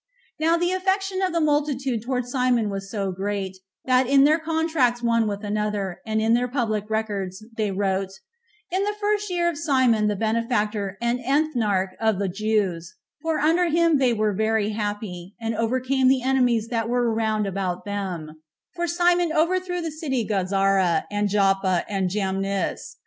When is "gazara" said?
20.25-21.03